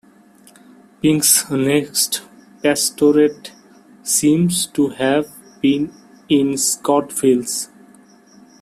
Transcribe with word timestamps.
Pink's 0.99 1.47
next 1.51 2.23
pastorate 2.63 3.51
seems 4.01 4.65
to 4.65 4.89
have 4.89 5.29
been 5.61 5.93
in 6.27 6.57
Scottsville. 6.57 7.45